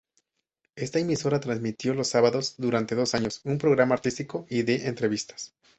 Esta 0.75 0.97
emisora 0.97 1.39
transmitió 1.39 1.93
los 1.93 2.07
sábados, 2.07 2.55
durante 2.57 2.95
dos 2.95 3.13
años, 3.13 3.39
un 3.43 3.59
programa 3.59 3.93
artístico 3.93 4.47
y 4.49 4.63
de 4.63 4.87
entrevistas. 4.87 5.53